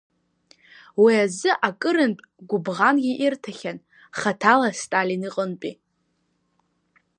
Уи 1.01 1.13
азы 1.25 1.51
акырынтә 1.67 2.23
гәыбӷангьы 2.49 3.13
ирҭахьан, 3.25 3.77
хаҭала 4.19 4.69
Сталин 4.79 5.23
иҟынтәи. 5.27 5.73